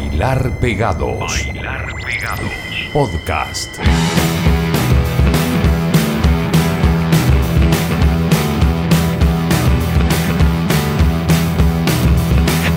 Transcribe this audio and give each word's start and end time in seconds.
Bailar 0.00 0.50
Pegados. 0.60 1.44
Bailar 1.44 1.94
Pegados. 2.02 2.52
Podcast. 2.90 3.78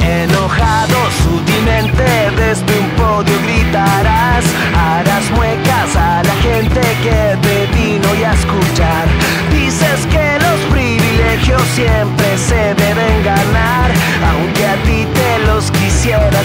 Enojado 0.02 0.96
sutilmente 1.24 2.04
desde 2.36 2.80
un 2.80 2.90
podio 2.98 3.40
gritarás, 3.42 4.44
harás 4.76 5.32
muecas 5.32 5.96
a 5.96 6.24
la 6.24 6.36
gente 6.42 6.82
que 7.04 7.38
te 7.42 7.68
vino 7.74 8.16
y 8.20 8.24
a 8.26 8.34
escuchar. 8.34 9.08
Dices 9.50 10.06
que 10.12 10.40
los 10.44 10.60
privilegios 10.74 11.62
siempre 11.74 12.38
se 12.38 12.73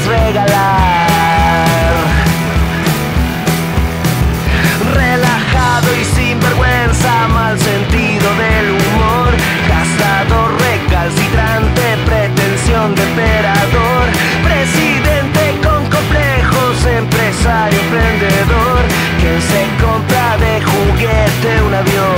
regalar. 0.07 1.09
Relajado 4.95 5.89
y 6.01 6.05
sin 6.05 6.41
vergüenza, 6.41 7.29
mal 7.29 7.59
sentido 7.59 8.29
del 8.45 8.67
humor, 8.71 9.31
gastador 9.69 10.51
recalcitrante, 10.61 11.83
pretensión 12.07 12.95
de 12.95 13.03
emperador, 13.03 14.05
presidente 14.43 15.43
con 15.63 15.83
complejos, 15.87 16.87
empresario 16.87 17.81
emprendedor, 17.81 18.81
quien 19.21 19.41
se 19.43 19.63
compra 19.83 20.37
de 20.39 20.63
juguete 20.63 21.63
un 21.67 21.75
avión. 21.75 22.18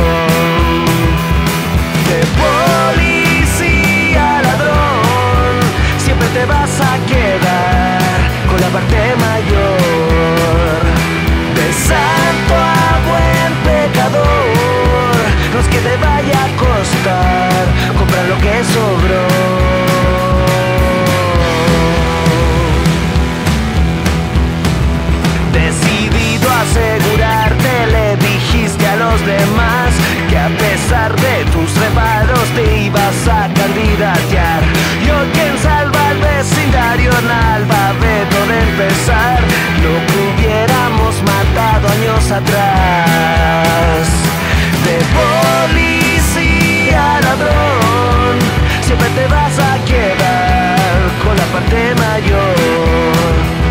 Candidatear. 34.01 34.63
Y 35.05 35.11
hoy 35.11 35.29
quien 35.33 35.59
salva 35.59 36.09
al 36.09 36.19
vecindario 36.19 37.11
en 37.11 37.31
alfabeto 37.31 38.47
de 38.49 38.61
empezar 38.71 39.41
lo 39.83 39.95
que 40.07 40.17
hubiéramos 40.29 41.23
matado 41.23 41.89
años 41.89 42.31
atrás. 42.31 44.09
De 44.87 44.97
policía 45.71 47.03
ladrón, 47.23 48.39
siempre 48.83 49.09
te 49.11 49.27
vas 49.27 49.59
a 49.59 49.85
quedar 49.85 50.99
con 51.23 51.37
la 51.37 51.45
parte 51.53 51.95
mayor. 51.95 53.70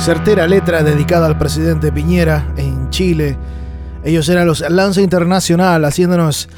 Certera 0.00 0.46
letra 0.46 0.82
dedicada 0.82 1.26
al 1.26 1.36
presidente 1.36 1.92
Piñera 1.92 2.54
en 2.56 2.88
Chile. 2.88 3.36
Ellos 4.02 4.26
eran 4.30 4.46
los 4.46 4.60
Lanza 4.60 5.02
Internacional 5.02 5.84
haciéndonos 5.84 6.48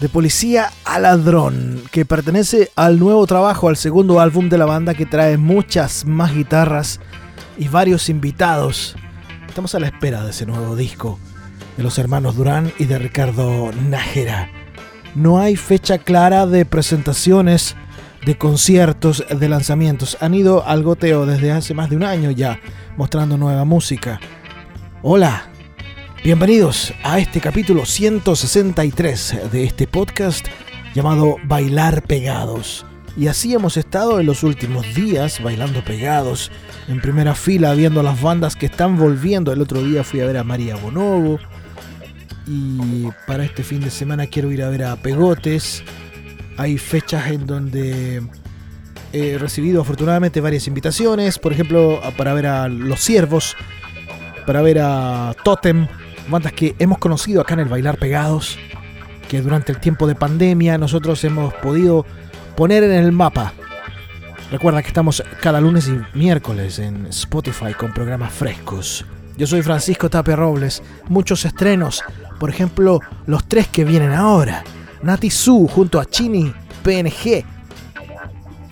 de 0.00 0.08
policía 0.08 0.70
a 0.84 1.00
ladrón, 1.00 1.82
que 1.90 2.04
pertenece 2.04 2.70
al 2.76 3.00
nuevo 3.00 3.26
trabajo, 3.26 3.68
al 3.68 3.76
segundo 3.76 4.20
álbum 4.20 4.48
de 4.48 4.58
la 4.58 4.64
banda 4.64 4.94
que 4.94 5.06
trae 5.06 5.38
muchas 5.38 6.06
más 6.06 6.34
guitarras 6.34 7.00
y 7.58 7.66
varios 7.66 8.08
invitados. 8.08 8.94
Estamos 9.48 9.74
a 9.74 9.80
la 9.80 9.88
espera 9.88 10.22
de 10.22 10.30
ese 10.30 10.46
nuevo 10.46 10.76
disco 10.76 11.18
de 11.76 11.82
los 11.82 11.98
hermanos 11.98 12.36
Durán 12.36 12.72
y 12.78 12.84
de 12.84 12.96
Ricardo 12.96 13.72
Nájera. 13.90 14.48
No 15.16 15.40
hay 15.40 15.56
fecha 15.56 15.98
clara 15.98 16.46
de 16.46 16.64
presentaciones, 16.64 17.74
de 18.24 18.38
conciertos, 18.38 19.24
de 19.28 19.48
lanzamientos. 19.48 20.16
Han 20.20 20.34
ido 20.34 20.66
al 20.66 20.82
goteo 20.82 21.26
desde 21.26 21.52
hace 21.52 21.74
más 21.74 21.90
de 21.90 21.96
un 21.96 22.04
año 22.04 22.30
ya, 22.30 22.60
mostrando 22.96 23.36
nueva 23.36 23.64
música. 23.64 24.20
Hola, 25.02 25.50
bienvenidos 26.22 26.92
a 27.02 27.18
este 27.18 27.40
capítulo 27.40 27.84
163 27.84 29.50
de 29.50 29.64
este 29.64 29.86
podcast 29.86 30.46
llamado 30.94 31.36
Bailar 31.44 32.02
Pegados. 32.02 32.86
Y 33.16 33.26
así 33.26 33.52
hemos 33.52 33.76
estado 33.76 34.20
en 34.20 34.26
los 34.26 34.42
últimos 34.42 34.94
días, 34.94 35.42
bailando 35.42 35.84
pegados, 35.84 36.50
en 36.88 37.00
primera 37.00 37.34
fila, 37.34 37.74
viendo 37.74 38.02
las 38.02 38.22
bandas 38.22 38.56
que 38.56 38.66
están 38.66 38.96
volviendo. 38.96 39.52
El 39.52 39.60
otro 39.60 39.82
día 39.82 40.02
fui 40.02 40.20
a 40.20 40.26
ver 40.26 40.38
a 40.38 40.44
María 40.44 40.76
Bonobo. 40.76 41.38
Y 42.46 43.08
para 43.26 43.44
este 43.44 43.62
fin 43.62 43.80
de 43.80 43.90
semana 43.90 44.26
quiero 44.26 44.50
ir 44.50 44.62
a 44.62 44.70
ver 44.70 44.84
a 44.84 44.96
Pegotes. 44.96 45.84
Hay 46.56 46.78
fechas 46.78 47.30
en 47.30 47.46
donde 47.46 48.22
he 49.12 49.38
recibido 49.38 49.82
afortunadamente 49.82 50.40
varias 50.40 50.66
invitaciones. 50.66 51.38
Por 51.38 51.52
ejemplo, 51.52 52.00
para 52.16 52.34
ver 52.34 52.46
a 52.46 52.68
Los 52.68 53.00
Ciervos, 53.00 53.56
para 54.46 54.62
ver 54.62 54.78
a 54.80 55.34
Totem, 55.44 55.86
bandas 56.28 56.52
que 56.52 56.74
hemos 56.78 56.98
conocido 56.98 57.40
acá 57.40 57.54
en 57.54 57.60
el 57.60 57.68
Bailar 57.68 57.98
Pegados. 57.98 58.58
Que 59.28 59.40
durante 59.40 59.72
el 59.72 59.80
tiempo 59.80 60.06
de 60.06 60.14
pandemia 60.14 60.76
nosotros 60.76 61.24
hemos 61.24 61.54
podido 61.54 62.04
poner 62.56 62.84
en 62.84 62.92
el 62.92 63.12
mapa. 63.12 63.54
Recuerda 64.50 64.82
que 64.82 64.88
estamos 64.88 65.22
cada 65.40 65.60
lunes 65.60 65.88
y 65.88 65.98
miércoles 66.18 66.78
en 66.78 67.06
Spotify 67.06 67.72
con 67.72 67.94
programas 67.94 68.32
frescos. 68.32 69.06
Yo 69.38 69.46
soy 69.46 69.62
Francisco 69.62 70.10
Tapia 70.10 70.36
Robles. 70.36 70.82
Muchos 71.08 71.46
estrenos, 71.46 72.04
por 72.38 72.50
ejemplo, 72.50 73.00
los 73.26 73.48
tres 73.48 73.68
que 73.68 73.84
vienen 73.84 74.12
ahora. 74.12 74.62
Nati 75.02 75.30
Su 75.30 75.66
junto 75.66 75.98
a 75.98 76.04
Chini 76.04 76.52
PNG. 76.84 77.44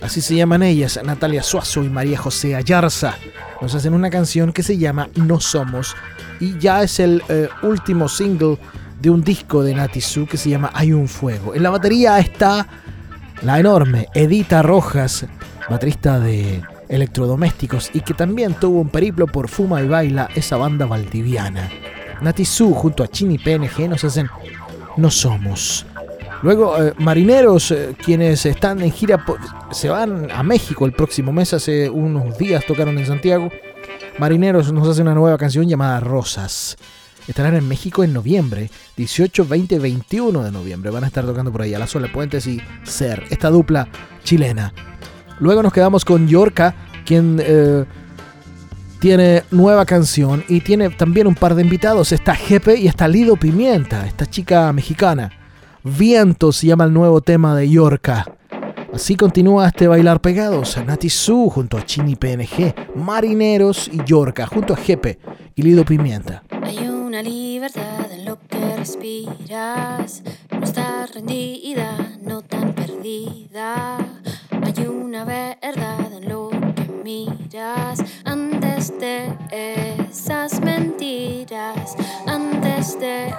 Así 0.01 0.21
se 0.21 0.37
llaman 0.37 0.63
ellas, 0.63 0.99
Natalia 1.05 1.43
Suazo 1.43 1.83
y 1.83 1.89
María 1.89 2.19
José 2.19 2.55
Ayarza. 2.55 3.15
Nos 3.61 3.75
hacen 3.75 3.93
una 3.93 4.09
canción 4.11 4.53
que 4.53 4.63
se 4.63 4.79
llama 4.79 5.09
No 5.17 5.41
Somos 5.41 5.95
y 6.39 6.59
ya 6.59 6.83
es 6.83 7.01
el 7.01 7.23
eh, 7.29 7.49
último 7.63 8.09
single 8.09 8.59
de 9.01 9.11
un 9.11 9.23
disco 9.23 9.63
de 9.63 9.75
Nati 9.75 10.01
Su 10.01 10.27
que 10.27 10.37
se 10.37 10.49
llama 10.49 10.71
Hay 10.73 10.93
un 10.93 11.09
Fuego. 11.09 11.55
En 11.55 11.63
la 11.63 11.71
batería 11.71 12.19
está 12.19 12.67
la 13.43 13.59
enorme 13.59 14.07
Edita 14.15 14.63
Rojas, 14.63 15.27
baterista 15.69 16.21
de 16.21 16.63
Electrodomésticos 16.89 17.91
y 17.93 18.01
que 18.01 18.15
también 18.15 18.55
tuvo 18.55 18.81
un 18.81 18.89
periplo 18.89 19.27
por 19.27 19.49
Fuma 19.49 19.83
y 19.83 19.89
Baila, 19.89 20.29
esa 20.35 20.57
banda 20.57 20.87
valdiviana. 20.87 21.69
Nati 22.21 22.45
Su 22.45 22.73
junto 22.73 23.03
a 23.03 23.09
Chini 23.09 23.39
PNG 23.39 23.89
nos 23.89 24.05
hacen 24.05 24.29
No 24.97 25.11
Somos. 25.11 25.87
Luego, 26.43 26.83
eh, 26.83 26.95
Marineros, 26.99 27.71
eh, 27.71 27.95
quienes 28.03 28.47
están 28.47 28.81
en 28.81 28.91
gira, 28.91 29.25
se 29.73 29.91
van 29.91 30.31
a 30.31 30.43
México 30.43 30.87
el 30.87 30.93
próximo 30.93 31.33
mes. 31.33 31.53
Hace 31.53 31.91
unos 31.91 32.39
días 32.39 32.65
tocaron 32.67 32.97
en 32.97 33.07
Santiago. 33.07 33.51
Marineros 34.19 34.73
nos 34.73 34.89
hace 34.89 35.03
una 35.03 35.15
nueva 35.15 35.37
canción 35.37 35.69
llamada 35.69 36.01
Rosas. 36.01 36.79
Estarán 37.29 37.55
en 37.55 37.69
México 37.69 38.03
en 38.03 38.15
noviembre, 38.15 38.71
18, 38.97 39.45
20, 39.47 39.79
21 39.79 40.43
de 40.43 40.51
noviembre. 40.51 40.91
Van 40.91 41.05
a 41.05 41.09
estar 41.09 41.25
tocando 41.27 41.53
por 41.53 41.63
ahí 41.63 41.75
a 41.75 41.79
la 41.79 41.87
Sola 41.87 42.11
Puentes 42.11 42.47
y 42.47 42.61
Ser, 42.85 43.25
esta 43.31 43.51
dupla 43.51 43.89
chilena. 44.25 44.73
Luego 45.39 45.63
nos 45.63 45.73
quedamos 45.73 46.05
con 46.05 46.27
Yorka, 46.27 46.75
quien 47.05 47.39
eh, 47.41 47.85
tiene 48.99 49.45
nueva 49.51 49.85
canción 49.85 50.43
y 50.49 50.61
tiene 50.61 50.91
también 50.91 51.27
un 51.27 51.35
par 51.35 51.55
de 51.55 51.63
invitados. 51.63 52.13
Está 52.13 52.35
Jepe 52.35 52.81
y 52.81 52.89
está 52.89 53.07
Lido 53.07 53.37
Pimienta, 53.37 54.07
esta 54.07 54.27
chica 54.27 54.73
mexicana. 54.73 55.40
Viento 55.83 56.53
se 56.53 56.67
llama 56.67 56.85
el 56.85 56.93
nuevo 56.93 57.23
tema 57.23 57.57
de 57.57 57.71
Yorka. 57.71 58.27
Así 58.93 59.17
continúa 59.17 59.69
este 59.69 59.89
bailar 59.89 60.21
pegados. 60.21 60.77
Nati 60.85 61.09
Su 61.09 61.49
junto 61.49 61.79
a 61.79 61.87
Chini 61.87 62.17
PNG, 62.17 62.97
Marineros 62.97 63.89
y 63.91 64.05
Yorka 64.05 64.47
junto 64.47 64.75
a 64.75 64.77
Jepe 64.77 65.19
y 65.55 65.63
Lido 65.63 65.87
Pimienta. 65.87 66.43
Hay 66.63 66.87
una 66.87 67.23
libertad 67.23 68.13
en 68.13 68.27
lo 68.27 68.39
que 68.47 68.77
respiras. 68.77 70.23
No 70.51 70.65
estás 70.65 71.15
rendida, 71.15 71.97
no 72.23 72.43
tan 72.43 72.75
perdida. 72.75 73.97
Hay 74.51 74.87
una 74.87 75.25
verdad 75.25 76.13
en 76.13 76.29
lo 76.29 76.51
que 76.51 76.91
miras. 77.03 78.05
Antes 78.25 78.93
de 78.99 79.33
esas 80.11 80.61
mentiras, 80.61 81.97
antes 82.27 83.01
de 83.01 83.33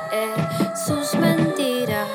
sus 0.87 1.13
mentiras. 1.19 2.07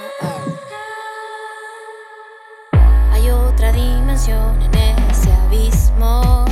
En 4.24 4.74
ese 5.10 5.30
abismo. 5.30 6.45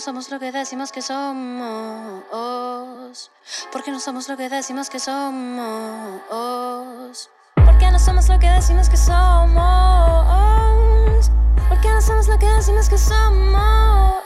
Somos 0.00 0.30
lo 0.30 0.38
que 0.38 0.50
decimos 0.50 0.92
que 0.92 1.02
somos. 1.02 2.24
Porque 3.70 3.90
no 3.90 4.00
somos 4.00 4.28
lo 4.28 4.36
que 4.36 4.48
decimos 4.48 4.88
que 4.88 4.98
somos. 4.98 6.20
Porque 7.54 7.90
no 7.90 7.98
somos 7.98 8.28
lo 8.28 8.38
que 8.38 8.48
decimos 8.48 8.88
que 8.88 8.96
somos. 8.96 9.60
Porque 11.68 11.88
no 11.88 12.00
somos 12.00 12.28
lo 12.28 12.38
que 12.38 12.46
decimos 12.46 12.88
que 12.88 12.96
somos. 12.98 14.22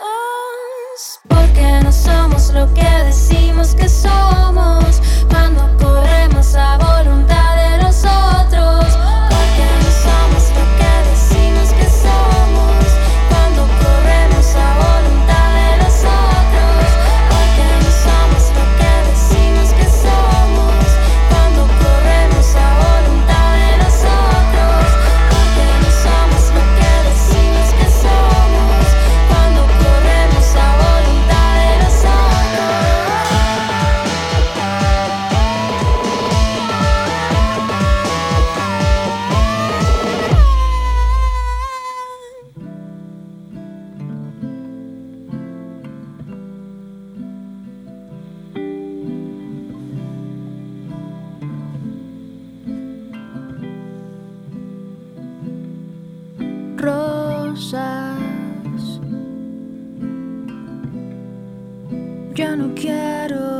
Porque 1.28 1.80
no 1.82 1.92
somos 1.92 2.50
lo 2.52 2.72
que 2.72 2.88
decimos 3.04 3.74
que 3.74 3.88
somos. 3.88 5.00
Cuando 5.28 5.73
Rosas. 57.54 58.18
Ya 62.34 62.56
no 62.56 62.74
quiero 62.74 63.53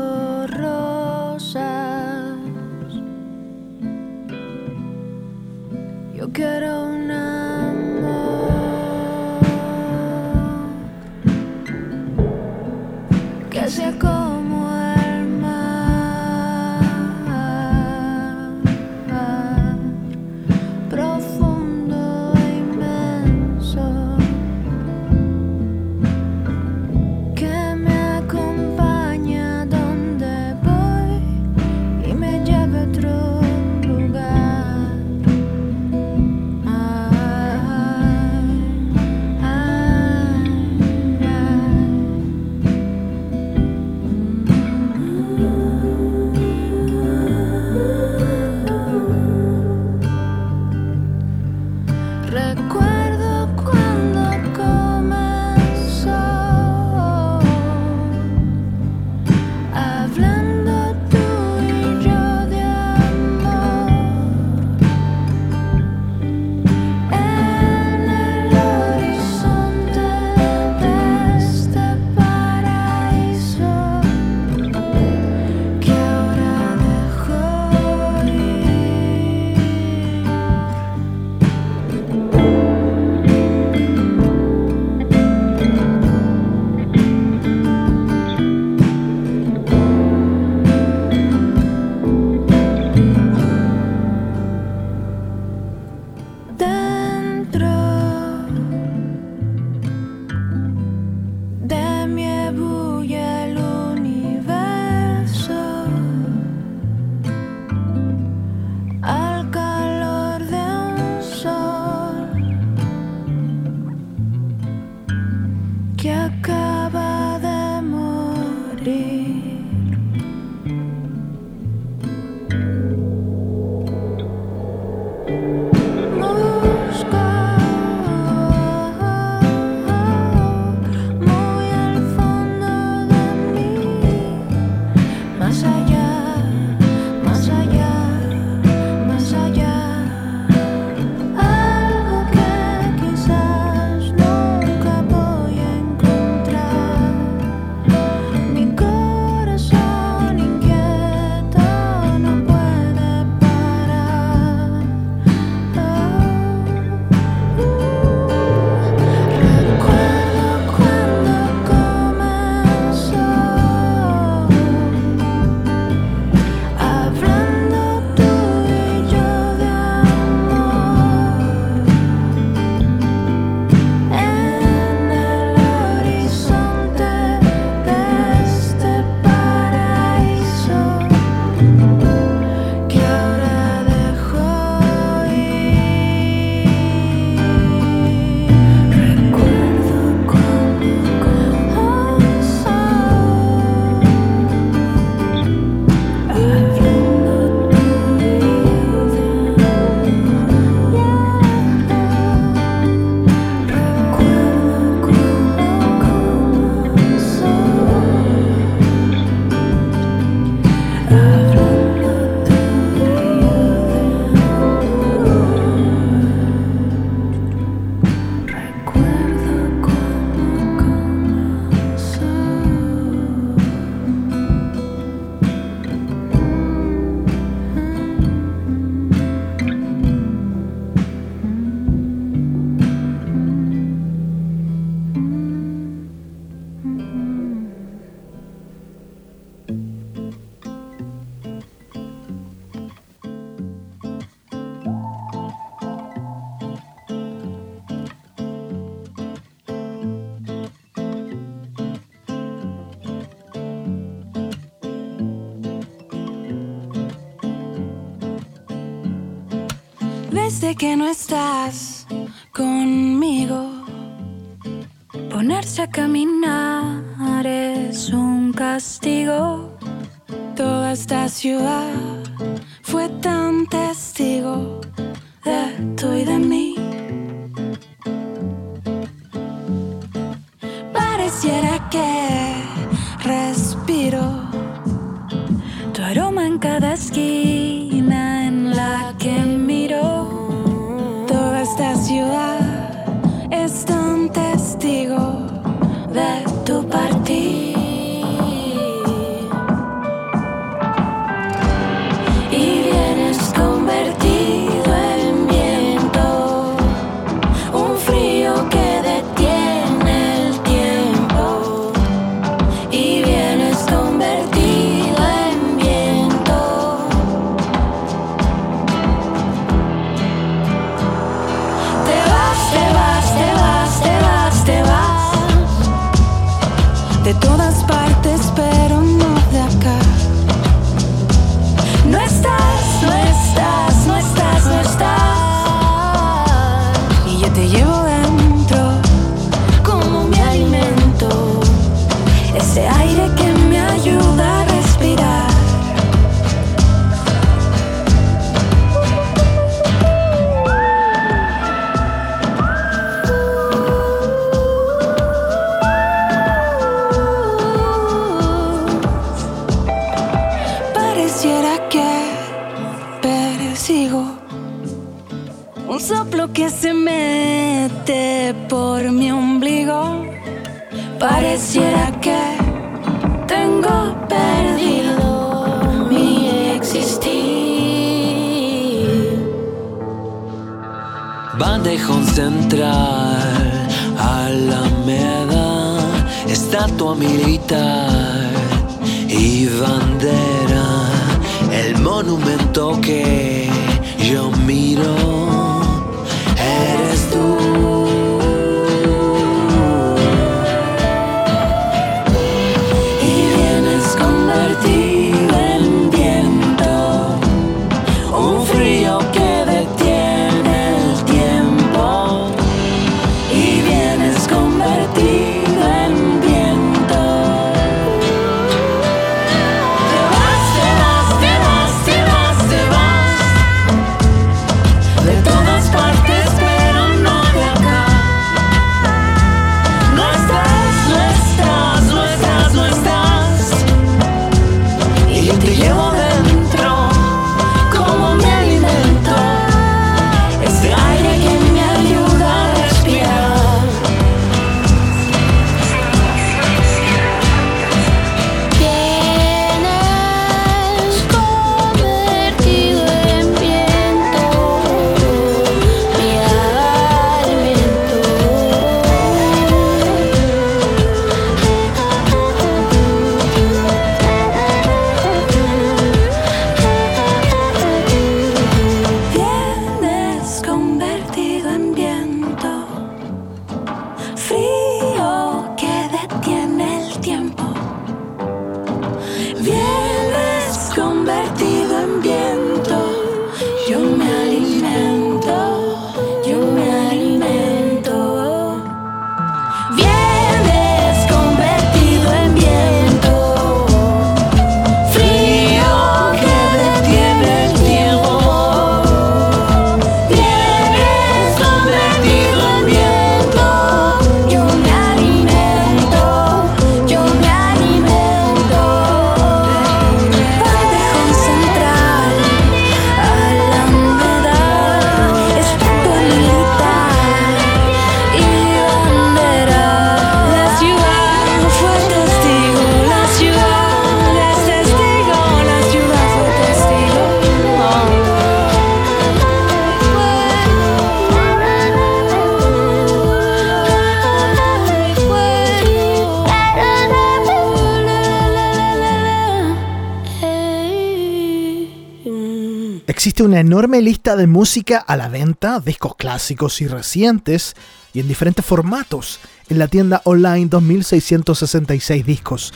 Existe 543.25 543.41
una 543.41 543.59
enorme 543.59 544.03
lista 544.03 544.35
de 544.35 544.45
música 544.45 544.99
a 544.99 545.17
la 545.17 545.29
venta, 545.29 545.79
discos 545.79 546.15
clásicos 546.15 546.79
y 546.81 546.87
recientes, 546.87 547.75
y 548.13 548.19
en 548.19 548.27
diferentes 548.27 548.63
formatos, 548.63 549.39
en 549.67 549.79
la 549.79 549.87
tienda 549.87 550.21
online 550.25 550.67
2666 550.67 552.23
discos. 552.23 552.71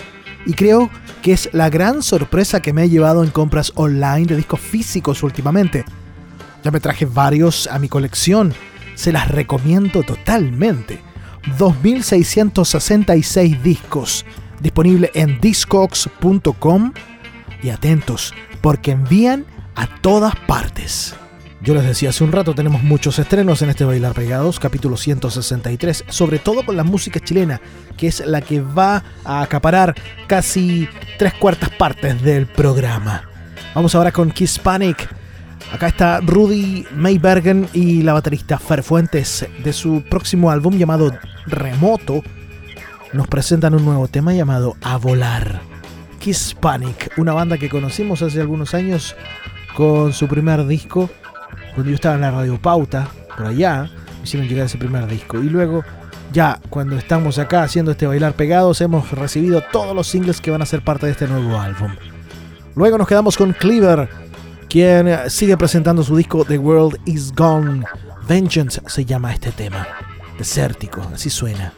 Y 0.47 0.53
creo 0.53 0.89
que 1.21 1.33
es 1.33 1.51
la 1.53 1.69
gran 1.69 2.01
sorpresa 2.01 2.61
que 2.61 2.73
me 2.73 2.85
he 2.85 2.89
llevado 2.89 3.23
en 3.23 3.29
compras 3.29 3.73
online 3.75 4.25
de 4.25 4.37
discos 4.37 4.59
físicos 4.59 5.21
últimamente. 5.21 5.85
Ya 6.63 6.71
me 6.71 6.79
traje 6.79 7.05
varios 7.05 7.67
a 7.67 7.77
mi 7.77 7.87
colección, 7.87 8.51
se 8.95 9.11
las 9.11 9.29
recomiendo 9.29 10.01
totalmente. 10.01 10.99
2666 11.59 13.61
discos, 13.61 14.25
disponible 14.61 15.11
en 15.13 15.39
discogs.com 15.39 16.93
y 17.61 17.69
atentos, 17.69 18.33
porque 18.63 18.93
envían 18.93 19.45
a 19.79 19.87
todas 20.01 20.35
partes. 20.35 21.15
Yo 21.61 21.73
les 21.73 21.85
decía 21.85 22.09
hace 22.09 22.25
un 22.25 22.33
rato, 22.33 22.53
tenemos 22.53 22.83
muchos 22.83 23.17
estrenos 23.17 23.61
en 23.61 23.69
este 23.69 23.85
Bailar 23.85 24.13
Pegados, 24.13 24.59
capítulo 24.59 24.97
163, 24.97 26.03
sobre 26.09 26.37
todo 26.37 26.65
con 26.65 26.75
la 26.75 26.83
música 26.83 27.21
chilena, 27.21 27.61
que 27.95 28.07
es 28.07 28.25
la 28.25 28.41
que 28.41 28.59
va 28.59 29.05
a 29.23 29.41
acaparar 29.41 29.95
casi 30.27 30.89
tres 31.17 31.33
cuartas 31.33 31.69
partes 31.69 32.21
del 32.21 32.45
programa. 32.45 33.29
Vamos 33.73 33.95
ahora 33.95 34.11
con 34.11 34.31
Kiss 34.31 34.59
Panic. 34.59 35.09
Acá 35.71 35.87
está 35.87 36.19
Rudy 36.19 36.85
Maybergen 36.93 37.69
y 37.71 38.01
la 38.01 38.11
baterista 38.11 38.59
Fer 38.59 38.83
Fuentes 38.83 39.47
de 39.63 39.71
su 39.71 40.03
próximo 40.09 40.51
álbum 40.51 40.77
llamado 40.77 41.17
Remoto. 41.45 42.21
Nos 43.13 43.27
presentan 43.29 43.75
un 43.75 43.85
nuevo 43.85 44.09
tema 44.09 44.33
llamado 44.33 44.75
A 44.81 44.97
Volar. 44.97 45.61
Kiss 46.19 46.53
Panic, 46.53 47.13
una 47.15 47.31
banda 47.31 47.57
que 47.57 47.69
conocimos 47.69 48.21
hace 48.21 48.41
algunos 48.41 48.73
años 48.73 49.15
con 49.75 50.13
su 50.13 50.27
primer 50.27 50.65
disco 50.65 51.09
cuando 51.73 51.91
yo 51.91 51.95
estaba 51.95 52.15
en 52.15 52.21
la 52.21 52.31
Radio 52.31 52.59
Pauta, 52.61 53.07
por 53.37 53.47
allá, 53.47 53.89
me 54.17 54.23
hicieron 54.23 54.47
llegar 54.47 54.65
ese 54.65 54.77
primer 54.77 55.07
disco. 55.07 55.39
Y 55.39 55.49
luego, 55.49 55.83
ya 56.33 56.59
cuando 56.69 56.97
estamos 56.97 57.37
acá 57.37 57.63
haciendo 57.63 57.91
este 57.91 58.07
bailar 58.07 58.33
pegados, 58.33 58.81
hemos 58.81 59.11
recibido 59.11 59.61
todos 59.71 59.95
los 59.95 60.07
singles 60.07 60.41
que 60.41 60.51
van 60.51 60.61
a 60.61 60.65
ser 60.65 60.83
parte 60.83 61.05
de 61.05 61.13
este 61.13 61.27
nuevo 61.27 61.57
álbum. 61.57 61.95
Luego 62.75 62.97
nos 62.97 63.07
quedamos 63.07 63.37
con 63.37 63.53
Cleaver, 63.53 64.09
quien 64.67 65.29
sigue 65.29 65.57
presentando 65.57 66.03
su 66.03 66.15
disco 66.15 66.45
The 66.45 66.57
World 66.57 66.99
Is 67.05 67.33
Gone. 67.33 67.85
Vengeance 68.27 68.81
se 68.85 69.05
llama 69.05 69.33
este 69.33 69.51
tema. 69.51 69.87
Desértico, 70.37 71.01
así 71.13 71.29
suena. 71.29 71.73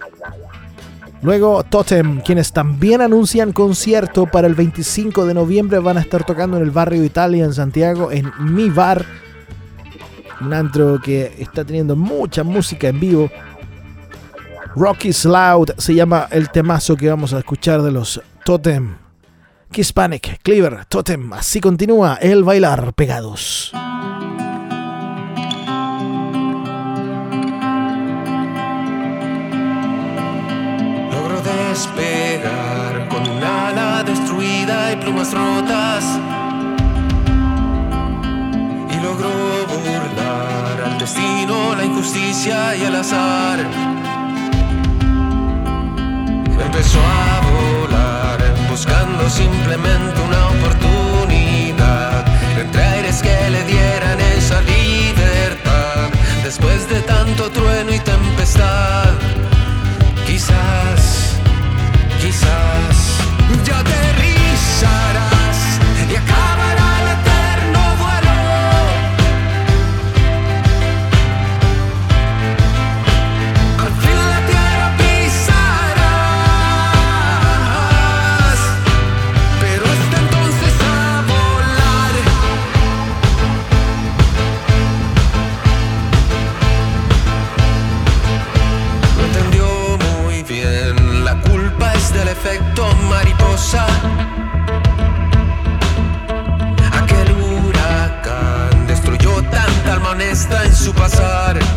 Luego 1.21 1.63
Totem, 1.63 2.21
quienes 2.21 2.51
también 2.51 3.01
anuncian 3.01 3.53
concierto 3.53 4.25
para 4.25 4.47
el 4.47 4.55
25 4.55 5.25
de 5.25 5.33
noviembre, 5.33 5.79
van 5.79 5.97
a 5.97 6.01
estar 6.01 6.23
tocando 6.25 6.57
en 6.57 6.63
el 6.63 6.71
barrio 6.71 7.03
Italia 7.03 7.45
en 7.45 7.53
Santiago, 7.53 8.11
en 8.11 8.31
Mi 8.39 8.69
Bar 8.69 9.05
un 10.41 10.53
antro 10.53 10.99
que 10.99 11.33
está 11.39 11.63
teniendo 11.63 11.95
mucha 11.95 12.43
música 12.43 12.89
en 12.89 12.99
vivo. 12.99 13.29
Rocky's 14.75 15.25
Loud 15.25 15.71
se 15.77 15.93
llama 15.93 16.27
el 16.31 16.49
temazo 16.49 16.95
que 16.95 17.09
vamos 17.09 17.33
a 17.33 17.39
escuchar 17.39 17.81
de 17.81 17.91
los 17.91 18.21
Totem. 18.43 18.95
Kiss 19.71 19.93
Panic, 19.93 20.39
Cleaver, 20.41 20.85
Totem. 20.85 21.31
Así 21.33 21.61
continúa 21.61 22.15
el 22.21 22.43
bailar 22.43 22.93
pegados. 22.93 23.71
Despegar 31.71 33.07
con 33.07 33.21
una 33.29 33.69
ala 33.69 34.03
destruida 34.03 34.91
y 34.91 34.95
plumas 34.97 35.31
rotas. 35.33 36.03
Y 38.93 38.95
logro 39.05 39.29
destino, 40.99 41.73
la 41.75 41.85
injusticia 41.85 42.75
y 42.75 42.83
el 42.83 42.95
azar. 42.95 43.59
Empezó 46.67 46.99
a 46.99 47.41
volar, 47.49 48.39
buscando 48.69 49.29
simplemente 49.29 50.17
una 50.29 50.41
oportunidad. 50.55 52.25
Entre 52.59 52.83
aires 52.83 53.21
que 53.21 53.49
le 53.49 53.63
dieran 53.63 54.19
esa 54.37 54.59
libertad. 54.61 56.09
Después 56.43 56.89
de 56.89 56.99
tanto 57.01 57.49
trueno 57.49 57.93
y 57.93 57.99
tempestad, 57.99 59.13
quizás, 60.27 61.00
quizás, 62.31 63.17
ya 63.65 63.79
aterrizarás. 63.79 65.30
y 65.30 65.30
honesta 100.51 100.65
en 100.65 100.75
su 100.75 100.93
pasar. 100.93 101.70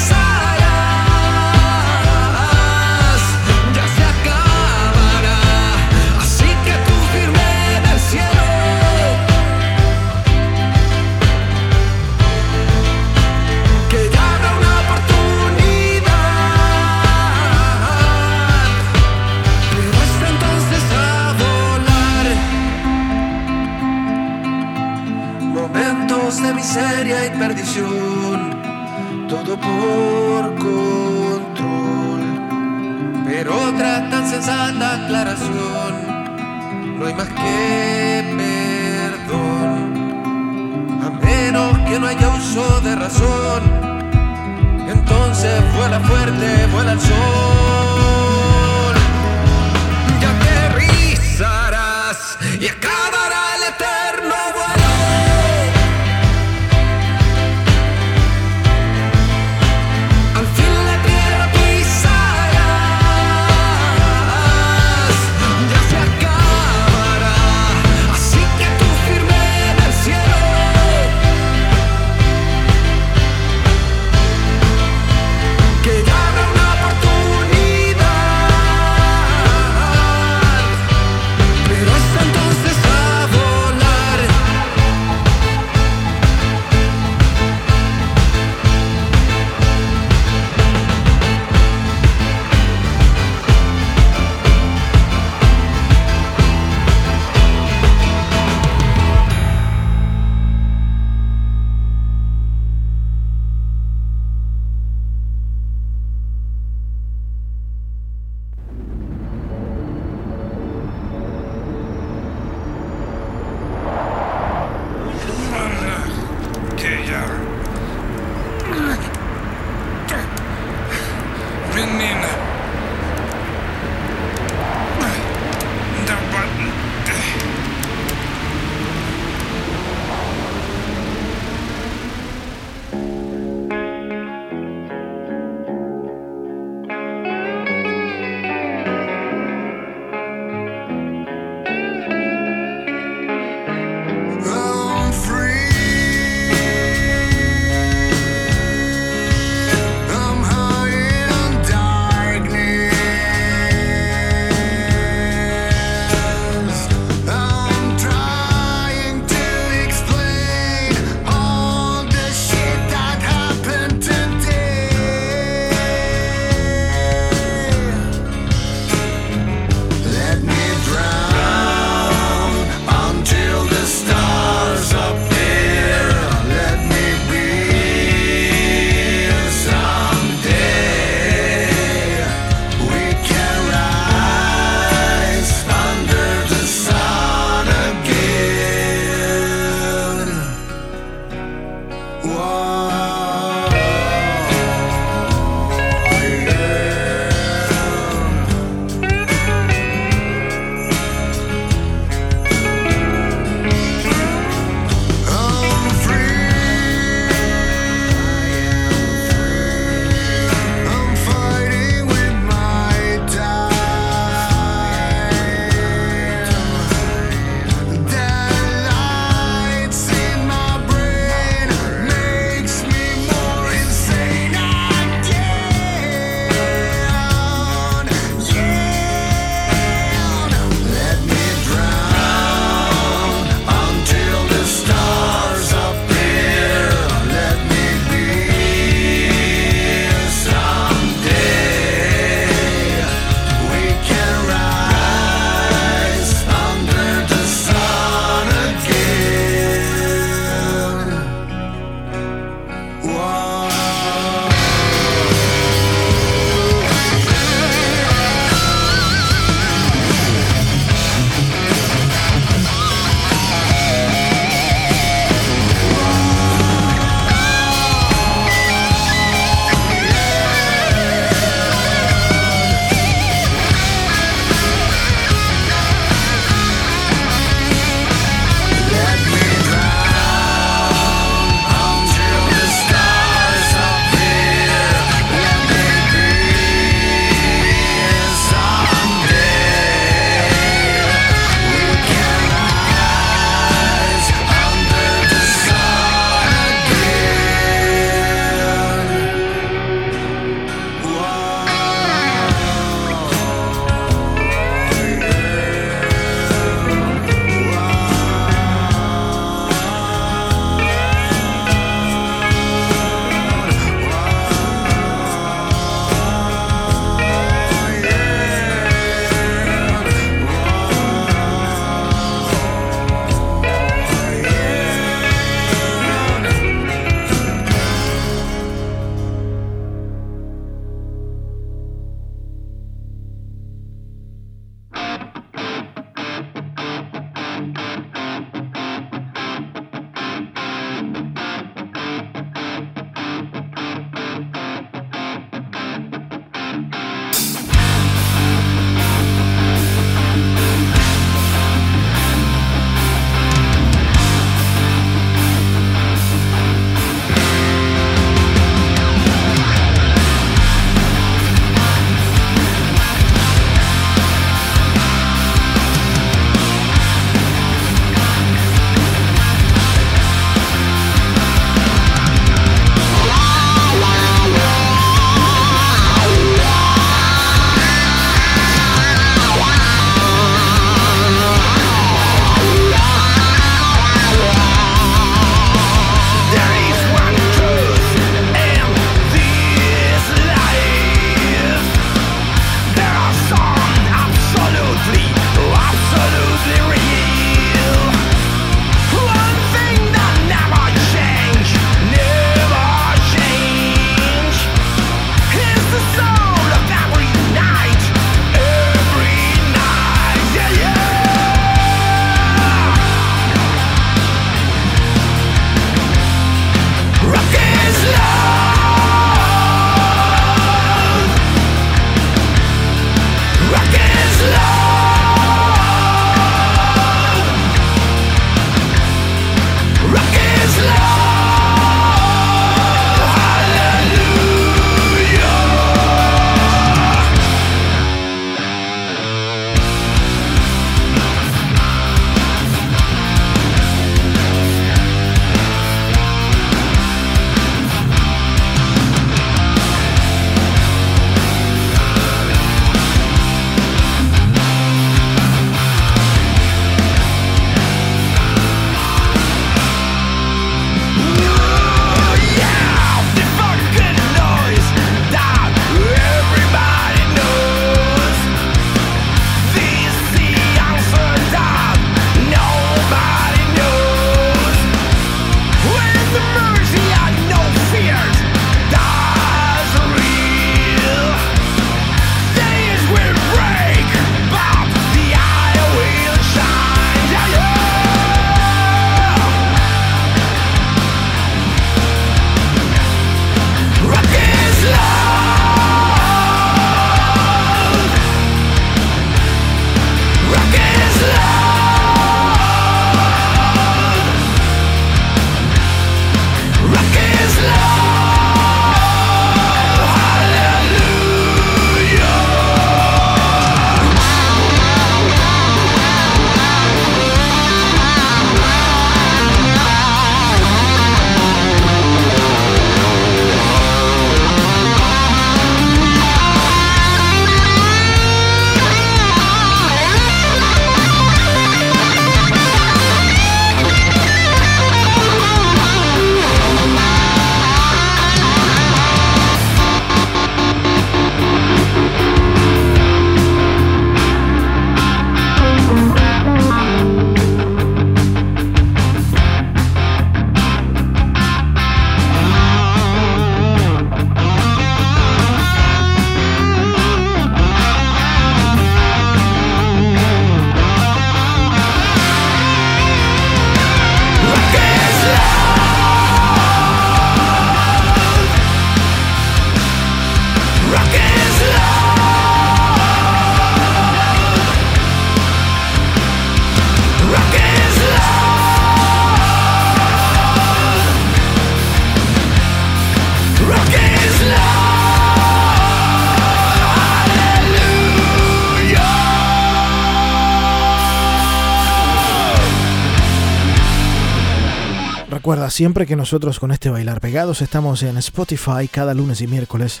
Siempre 595.76 596.06
que 596.06 596.16
nosotros 596.16 596.58
con 596.58 596.72
este 596.72 596.88
Bailar 596.88 597.20
Pegados 597.20 597.60
estamos 597.60 598.02
en 598.02 598.16
Spotify 598.16 598.88
cada 598.90 599.12
lunes 599.12 599.42
y 599.42 599.46
miércoles. 599.46 600.00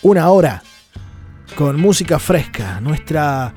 Una 0.00 0.30
hora 0.30 0.62
con 1.56 1.78
música 1.78 2.18
fresca, 2.18 2.80
nuestra, 2.80 3.52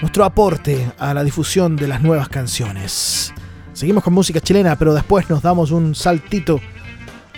nuestro 0.00 0.24
aporte 0.24 0.92
a 1.00 1.12
la 1.12 1.24
difusión 1.24 1.74
de 1.74 1.88
las 1.88 2.02
nuevas 2.02 2.28
canciones. 2.28 3.34
Seguimos 3.72 4.04
con 4.04 4.12
música 4.14 4.40
chilena, 4.40 4.78
pero 4.78 4.94
después 4.94 5.28
nos 5.28 5.42
damos 5.42 5.72
un 5.72 5.96
saltito 5.96 6.60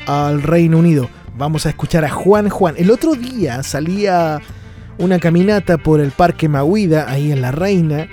al 0.07 0.43
Reino 0.43 0.77
Unido. 0.77 1.09
Vamos 1.35 1.65
a 1.65 1.71
escuchar 1.71 2.05
a 2.05 2.11
Juan 2.11 2.51
Juan. 2.51 2.75
El 2.77 2.91
otro 2.91 3.15
día 3.15 3.63
salía 3.63 4.43
una 4.99 5.19
caminata 5.19 5.79
por 5.79 6.01
el 6.01 6.11
Parque 6.11 6.51
Mahuida, 6.51 7.11
ahí 7.11 7.33
en 7.33 7.41
La 7.41 7.51
Reina, 7.51 8.09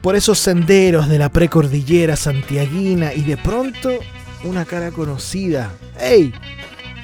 por 0.00 0.16
esos 0.16 0.38
senderos 0.38 1.08
de 1.08 1.18
la 1.18 1.28
precordillera 1.28 2.16
santiaguina 2.16 3.12
y 3.14 3.22
de 3.22 3.36
pronto 3.36 3.90
una 4.44 4.64
cara 4.64 4.90
conocida. 4.90 5.70
¡Ey! 6.00 6.32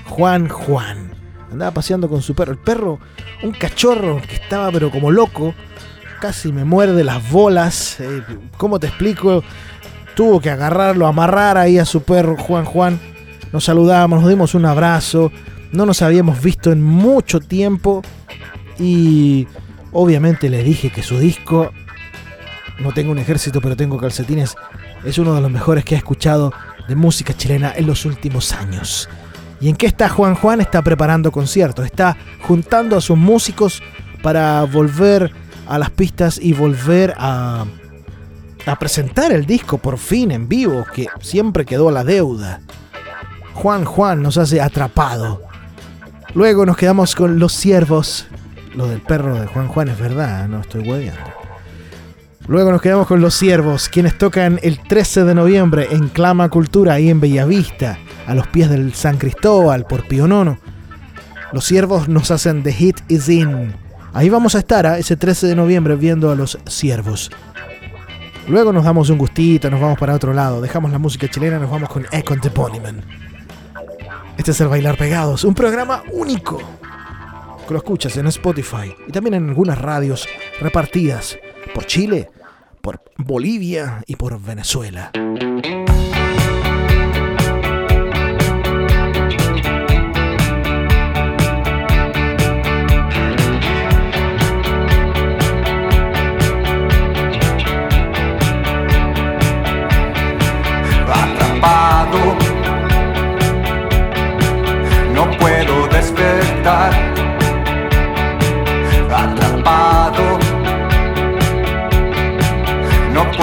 Juan 0.07 0.49
Juan. 0.49 1.13
Andaba 1.51 1.73
paseando 1.73 2.09
con 2.09 2.23
su 2.23 2.35
perro. 2.35 2.53
El 2.53 2.59
perro, 2.59 2.99
un 3.43 3.53
cachorro 3.53 4.21
que 4.27 4.35
estaba 4.35 4.71
pero 4.71 4.91
como 4.91 5.11
loco. 5.11 5.55
Casi 6.21 6.53
me 6.53 6.65
muerde 6.65 7.05
las 7.05 7.29
bolas. 7.31 8.01
Eh, 8.01 8.23
¿Cómo 8.57 8.79
te 8.79 8.87
explico? 8.87 9.43
Tuvo 10.15 10.41
que 10.41 10.51
agarrarlo, 10.51 11.07
amarrar 11.07 11.59
ahí 11.59 11.79
a 11.79 11.85
su 11.85 12.03
perro 12.03 12.37
Juan 12.37 12.65
Juan. 12.65 13.01
Nos 13.53 13.65
saludamos, 13.65 14.21
nos 14.21 14.31
dimos 14.31 14.55
un 14.55 14.67
abrazo. 14.67 15.33
No 15.73 15.87
nos 15.87 16.03
habíamos 16.03 16.41
visto 16.43 16.71
en 16.71 16.83
mucho 16.83 17.41
tiempo. 17.41 18.03
Y 18.79 19.47
obviamente 19.93 20.49
le 20.49 20.63
dije 20.63 20.91
que 20.91 21.03
su 21.03 21.19
disco 21.19 21.73
no 22.79 22.93
tengo 22.93 23.13
un 23.13 23.19
ejército, 23.19 23.61
pero 23.61 23.77
tengo 23.77 23.99
calcetines. 23.99 24.57
Es 25.05 25.19
uno 25.19 25.35
de 25.35 25.41
los 25.41 25.51
mejores 25.51 25.85
que 25.85 25.95
he 25.95 25.99
escuchado 25.99 26.53
de 26.89 26.97
música 26.97 27.35
chilena 27.35 27.73
en 27.75 27.87
los 27.87 28.05
últimos 28.05 28.53
años. 28.53 29.09
¿Y 29.61 29.69
en 29.69 29.77
qué 29.77 29.87
está 29.87 30.09
Juan 30.09 30.35
Juan? 30.35 30.61
Está 30.61 30.83
preparando 30.83 31.33
conciertos, 31.33 31.87
está 31.87 32.17
juntando 32.43 32.97
a 32.97 33.01
sus 33.01 33.17
músicos 33.17 33.83
para 34.23 34.65
volver 34.65 35.33
a 35.67 35.79
las 35.79 35.91
pistas 35.91 36.39
y 36.41 36.53
volver 36.53 37.15
a, 37.17 37.65
presentar 38.79 39.33
el 39.33 39.47
disco 39.47 39.79
por 39.79 39.99
fin 39.99 40.31
en 40.31 40.49
vivo, 40.49 40.85
que 40.93 41.07
siempre 41.21 41.65
quedó 41.65 41.89
a 41.89 41.93
la 41.93 42.05
deuda. 42.05 42.61
Juan 43.55 43.85
Juan 43.85 44.23
nos 44.23 44.37
hace 44.37 44.61
atrapado. 44.61 45.43
Luego 46.35 46.67
nos 46.67 46.77
quedamos 46.77 47.15
con 47.15 47.39
Los 47.39 47.53
Siervos. 47.53 48.27
Lo 48.75 48.89
del 48.89 49.01
perro 49.01 49.39
de 49.39 49.47
Juan 49.47 49.69
Juan 49.69 49.89
es 49.89 49.99
verdad, 49.99 50.49
no 50.49 50.61
estoy 50.61 50.89
hueveando. 50.89 51.44
Luego 52.47 52.71
nos 52.71 52.83
quedamos 52.83 53.07
con 53.07 53.23
Los 53.23 53.35
Siervos, 53.35 53.89
quienes 53.89 54.19
tocan 54.19 54.61
el 54.63 54.79
13 54.79 55.25
de 55.25 55.35
noviembre 55.35 55.89
en 55.93 56.09
Clama 56.09 56.51
Cultura, 56.51 56.93
ahí 56.93 57.09
en 57.09 57.19
Bellavista, 57.19 57.99
a 58.27 58.35
los 58.35 58.47
pies 58.49 58.69
del 58.69 58.93
San 58.93 59.17
Cristóbal, 59.17 59.87
por 59.87 60.07
Pío 60.07 60.29
Nono. 60.29 60.59
Los 61.53 61.65
Siervos 61.65 62.07
nos 62.07 62.31
hacen 62.31 62.63
The 62.63 62.73
Hit 62.73 63.01
Is 63.09 63.31
In. 63.31 63.75
Ahí 64.13 64.29
vamos 64.29 64.55
a 64.55 64.59
estar 64.59 64.87
¿ah? 64.87 64.99
ese 64.99 65.17
13 65.17 65.47
de 65.47 65.57
noviembre 65.57 65.97
viendo 65.97 66.31
a 66.31 66.35
Los 66.35 66.59
Siervos. 66.67 67.31
Luego 68.47 68.75
nos 68.75 68.85
damos 68.85 69.09
un 69.09 69.17
gustito, 69.17 69.71
nos 69.71 69.81
vamos 69.81 69.99
para 69.99 70.13
otro 70.13 70.35
lado, 70.35 70.61
dejamos 70.61 70.93
la 70.93 70.99
música 70.99 71.27
chilena, 71.29 71.59
nos 71.59 71.71
vamos 71.71 71.89
con 71.89 72.05
Econ 72.13 72.43
the 72.43 72.51
Polyman. 72.51 73.03
Este 74.37 74.51
es 74.51 74.61
el 74.61 74.69
Bailar 74.69 74.99
Pegados, 74.99 75.45
un 75.45 75.55
programa 75.55 76.03
único 76.13 76.61
que 77.67 77.73
lo 77.73 77.79
escuchas 77.79 78.15
en 78.19 78.27
Spotify 78.27 78.95
y 79.09 79.13
también 79.13 79.33
en 79.33 79.49
algunas 79.49 79.79
radios 79.79 80.29
repartidas 80.61 81.39
por 81.73 81.87
Chile, 81.87 82.31
por 82.81 83.01
Bolivia 83.17 84.03
y 84.07 84.17
por 84.17 84.41
Venezuela. 84.41 85.13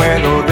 No 0.01 0.50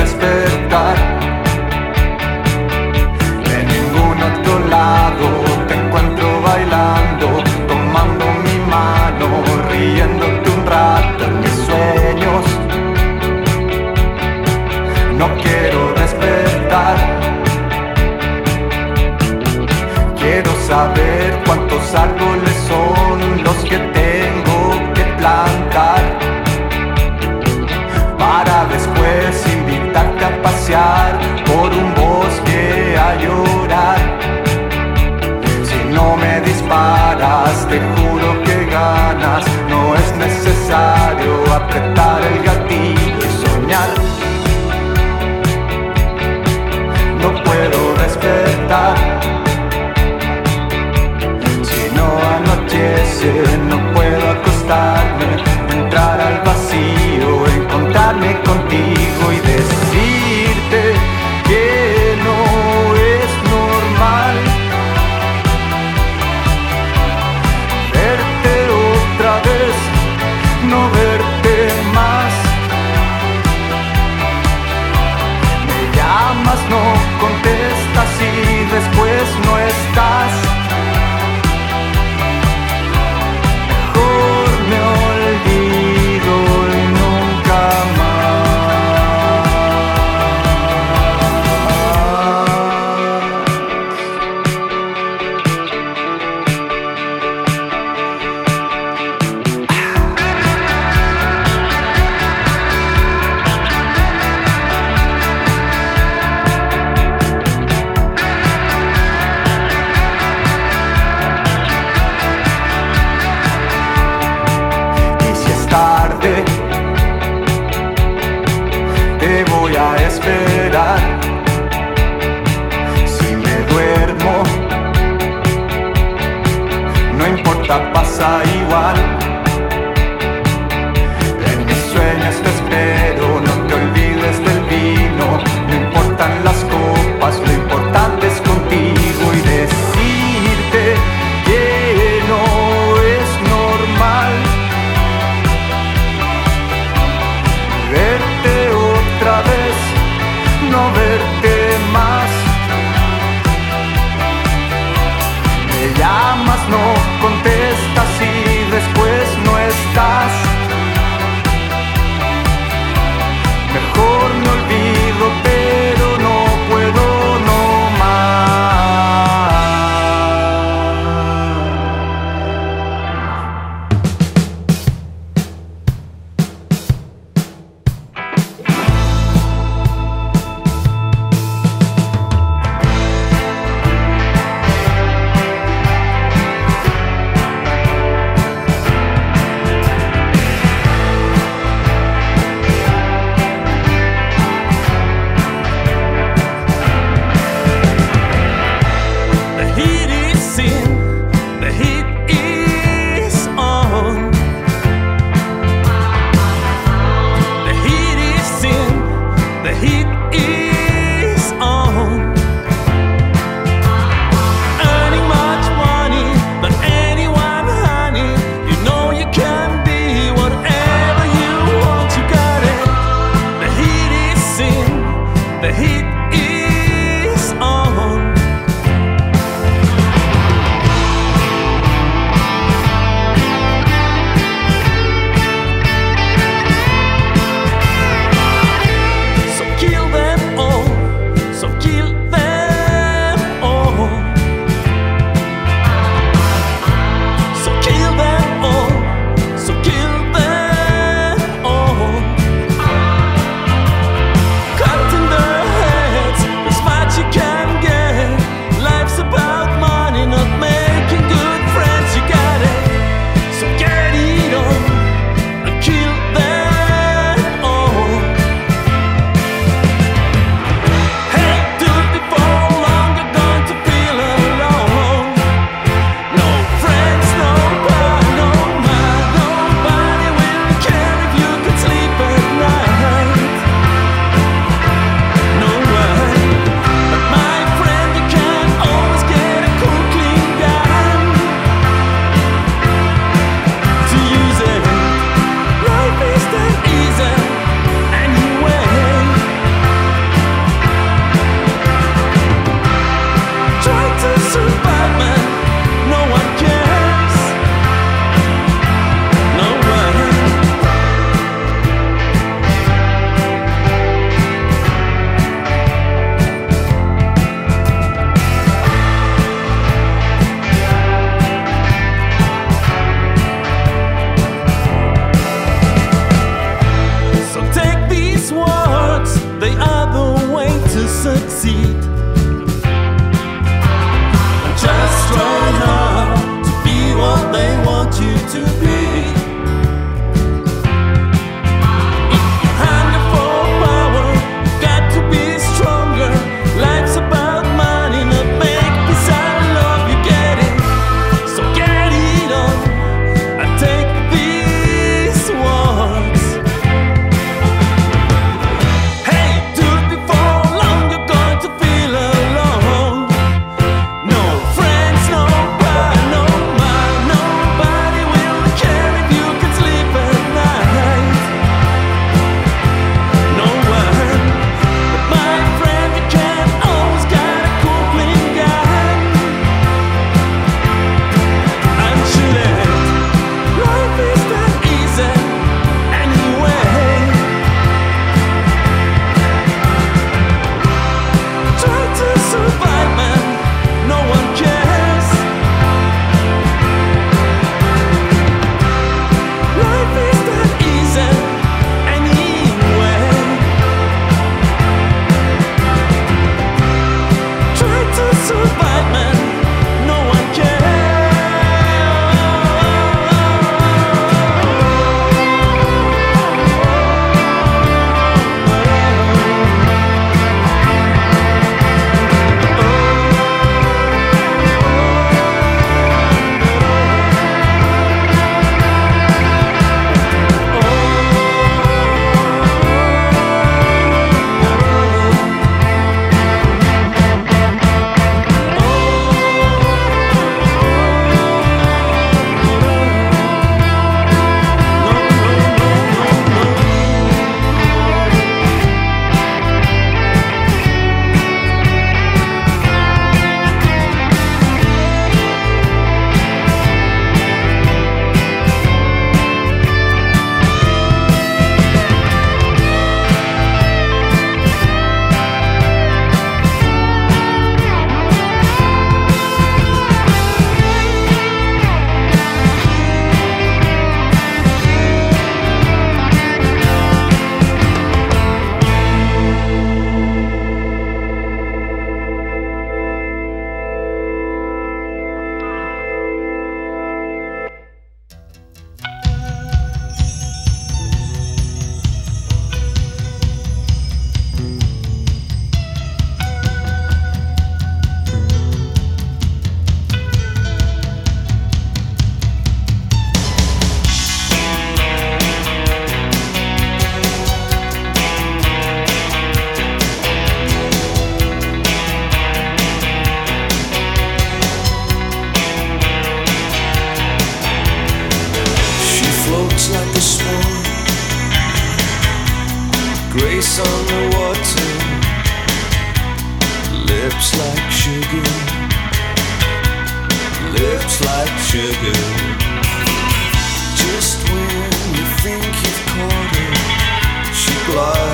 glove. 537.92 538.29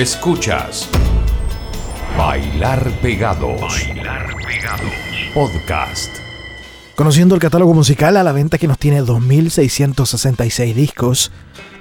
Escuchas 0.00 0.88
Bailar 2.16 2.90
Pegados. 3.02 3.60
Bailar 3.60 4.34
Pegados. 4.46 4.90
Podcast. 5.34 6.10
Conociendo 6.96 7.34
el 7.34 7.40
catálogo 7.42 7.74
musical 7.74 8.16
a 8.16 8.22
la 8.22 8.32
venta 8.32 8.56
que 8.56 8.66
nos 8.66 8.78
tiene 8.78 9.02
2.666 9.02 10.72
discos 10.72 11.30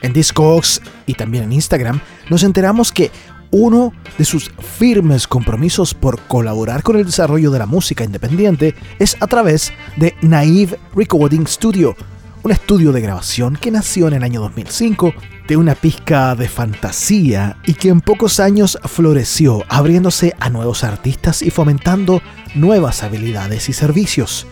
en 0.02 0.12
Discogs 0.12 0.82
y 1.06 1.14
también 1.14 1.46
en 1.46 1.54
Instagram, 1.54 2.02
nos 2.30 2.44
enteramos 2.44 2.92
que 2.92 3.10
uno 3.52 3.94
de 4.18 4.26
sus 4.26 4.52
firmes 4.78 5.26
compromisos 5.26 5.94
por 5.94 6.20
colaborar 6.24 6.84
con 6.84 6.98
el 6.98 7.06
desarrollo 7.06 7.52
de 7.52 7.60
la 7.60 7.68
música 7.68 8.04
independiente 8.04 8.76
es 9.00 9.16
a 9.22 9.28
través 9.28 9.72
de 9.96 10.14
Naive 10.22 10.78
Recording 10.94 11.48
Studio, 11.48 11.96
un 12.44 12.52
estudio 12.52 12.92
de 12.92 13.02
grabación 13.02 13.56
que 13.56 13.72
nació 13.72 14.08
en 14.08 14.14
el 14.14 14.24
año 14.24 14.42
2005 14.42 15.14
de 15.48 15.58
una 15.58 15.76
pizca 15.76 16.36
de 16.36 16.48
fantasía 16.48 17.58
y 17.66 17.74
que 17.74 17.90
en 17.90 18.02
pocos 18.02 18.40
años 18.40 18.78
floreció, 18.86 19.64
abriéndose 19.68 20.34
a 20.40 20.50
nuevos 20.50 20.84
artistas 20.84 21.42
y 21.42 21.50
fomentando 21.50 22.22
nuevas 22.56 23.04
habilidades 23.04 23.68
y 23.70 23.74
servicios. 23.74 24.48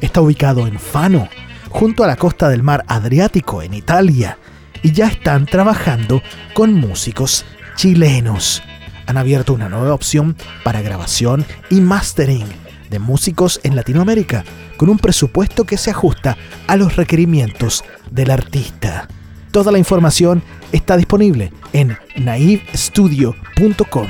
Está 0.00 0.20
ubicado 0.20 0.66
en 0.66 0.78
Fano, 0.78 1.28
junto 1.70 2.04
a 2.04 2.06
la 2.06 2.16
costa 2.16 2.48
del 2.48 2.62
mar 2.62 2.84
Adriático, 2.88 3.62
en 3.62 3.74
Italia, 3.74 4.38
y 4.82 4.92
ya 4.92 5.06
están 5.06 5.46
trabajando 5.46 6.22
con 6.54 6.74
músicos 6.74 7.44
chilenos. 7.76 8.62
Han 9.06 9.16
abierto 9.16 9.52
una 9.54 9.68
nueva 9.68 9.94
opción 9.94 10.36
para 10.62 10.82
grabación 10.82 11.44
y 11.70 11.80
mastering 11.80 12.59
de 12.90 12.98
músicos 12.98 13.60
en 13.62 13.76
Latinoamérica, 13.76 14.44
con 14.76 14.90
un 14.90 14.98
presupuesto 14.98 15.64
que 15.64 15.76
se 15.76 15.90
ajusta 15.90 16.36
a 16.66 16.76
los 16.76 16.96
requerimientos 16.96 17.84
del 18.10 18.30
artista. 18.30 19.08
Toda 19.50 19.72
la 19.72 19.78
información 19.78 20.42
está 20.72 20.96
disponible 20.96 21.52
en 21.72 21.96
naivestudio.com 22.16 24.08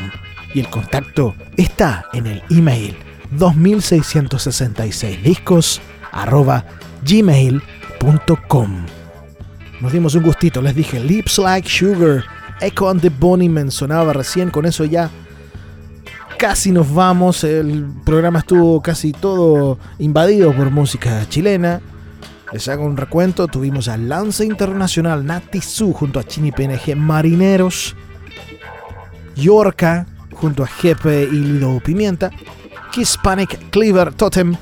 y 0.54 0.60
el 0.60 0.68
contacto 0.68 1.34
está 1.56 2.06
en 2.12 2.26
el 2.26 2.42
email 2.50 2.96
2666 3.30 5.22
discos 5.22 5.80
arroba 6.12 6.64
gmail.com. 7.06 8.86
Nos 9.80 9.92
dimos 9.92 10.14
un 10.14 10.22
gustito, 10.22 10.60
les 10.60 10.74
dije 10.74 11.00
Lips 11.00 11.38
Like 11.38 11.68
Sugar, 11.68 12.24
Echo 12.60 12.90
and 12.90 13.00
the 13.00 13.08
Bunnymen 13.08 13.70
sonaba 13.70 14.12
recién, 14.12 14.50
con 14.50 14.66
eso 14.66 14.84
ya 14.84 15.10
casi 16.40 16.72
nos 16.72 16.92
vamos. 16.94 17.44
El 17.44 17.84
programa 18.02 18.38
estuvo 18.38 18.80
casi 18.80 19.12
todo 19.12 19.78
invadido 19.98 20.54
por 20.54 20.70
música 20.70 21.28
chilena. 21.28 21.82
Les 22.50 22.66
hago 22.68 22.86
un 22.86 22.96
recuento. 22.96 23.46
Tuvimos 23.46 23.88
a 23.88 23.98
Lance 23.98 24.46
Internacional, 24.46 25.26
Nati 25.26 25.60
Su 25.60 25.92
junto 25.92 26.18
a 26.18 26.24
Chini 26.24 26.50
PNG, 26.50 26.96
Marineros, 26.96 27.94
Yorka 29.36 30.06
junto 30.32 30.64
a 30.64 30.66
Jepe 30.66 31.24
y 31.24 31.36
Lido 31.40 31.78
Pimienta, 31.80 32.30
Kiss 32.90 33.18
Panic, 33.22 33.68
Cleaver, 33.68 34.14
Totem, 34.14 34.56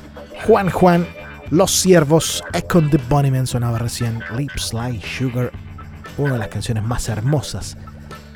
Juan 0.49 0.71
Juan, 0.71 1.07
Los 1.51 1.71
Siervos, 1.71 2.43
Econ 2.55 2.91
the 2.91 2.99
Bunnymen 3.09 3.47
sonaba 3.47 3.79
recién, 3.79 4.21
Lips 4.37 4.75
Like 4.75 5.07
Sugar, 5.07 5.53
una 6.17 6.33
de 6.33 6.39
las 6.41 6.49
canciones 6.49 6.83
más 6.83 7.09
hermosas 7.09 7.77